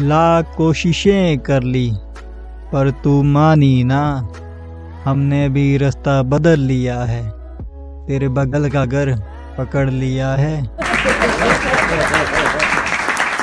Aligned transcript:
लाख 0.00 0.54
कोशिशें 0.56 1.38
कर 1.38 1.62
ली, 1.64 1.90
पर 2.72 2.90
तू 3.04 3.22
मानी 3.22 3.84
ना, 3.84 4.02
हमने 5.04 5.48
भी 5.48 5.76
रास्ता 5.76 6.20
बदल 6.24 6.60
लिया 6.62 6.98
है, 7.02 7.22
तेरे 8.06 8.28
बगल 8.30 8.68
का 8.70 8.84
घर 8.84 9.14
पकड़ 9.58 9.88
लिया 9.90 10.30
है। 10.34 10.56